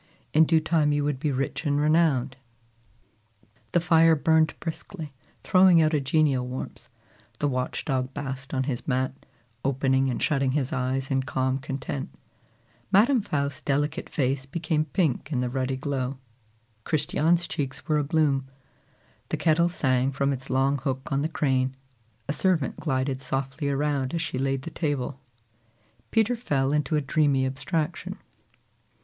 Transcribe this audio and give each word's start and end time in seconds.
In 0.33 0.45
due 0.45 0.59
time 0.59 0.91
you 0.91 1.03
would 1.03 1.19
be 1.19 1.31
rich 1.31 1.63
and 1.63 1.79
renowned." 1.79 2.35
The 3.71 3.79
fire 3.79 4.15
burned 4.15 4.55
briskly, 4.59 5.13
throwing 5.43 5.79
out 5.79 5.93
a 5.93 6.01
genial 6.01 6.47
warmth; 6.47 6.89
the 7.37 7.47
watch 7.47 7.85
dog 7.85 8.11
basked 8.11 8.51
on 8.51 8.63
his 8.63 8.87
mat, 8.87 9.13
opening 9.63 10.09
and 10.09 10.19
shutting 10.19 10.53
his 10.53 10.73
eyes 10.73 11.11
in 11.11 11.21
calm 11.21 11.59
content; 11.59 12.09
Madam 12.91 13.21
Faust's 13.21 13.61
delicate 13.61 14.09
face 14.09 14.47
became 14.47 14.85
pink 14.85 15.31
in 15.31 15.39
the 15.39 15.51
ruddy 15.51 15.77
glow; 15.77 16.17
Christiane's 16.83 17.47
cheeks 17.47 17.87
were 17.87 17.99
abloom; 18.03 18.45
the 19.29 19.37
kettle 19.37 19.69
sang 19.69 20.11
from 20.11 20.33
its 20.33 20.49
long 20.49 20.79
hook 20.79 21.11
on 21.11 21.21
the 21.21 21.29
crane; 21.29 21.75
a 22.27 22.33
servant 22.33 22.77
glided 22.79 23.21
softly 23.21 23.69
around 23.69 24.15
as 24.15 24.21
she 24.23 24.39
laid 24.39 24.63
the 24.63 24.71
table. 24.71 25.19
Peter 26.09 26.35
fell 26.35 26.73
into 26.73 26.95
a 26.95 27.01
dreamy 27.01 27.45
abstraction. 27.45 28.17